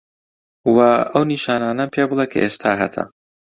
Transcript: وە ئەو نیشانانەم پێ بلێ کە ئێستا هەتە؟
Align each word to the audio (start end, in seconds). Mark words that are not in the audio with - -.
وە 0.75 0.89
ئەو 1.11 1.23
نیشانانەم 1.31 1.89
پێ 1.95 2.03
بلێ 2.09 2.25
کە 2.31 2.37
ئێستا 2.43 2.71
هەتە؟ 2.81 3.03